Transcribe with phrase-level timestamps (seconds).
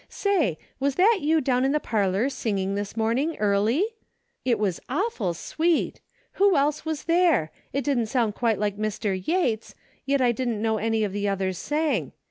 [0.09, 3.85] Say, was that you down in the parlor singing this morn ing early?
[4.43, 6.01] It was awful sweet!
[6.41, 7.51] Who else was there?
[7.71, 9.13] It didn't sound quite like Mr.
[9.27, 9.75] Yates,
[10.07, 12.13] but I didn't know any of the others sang.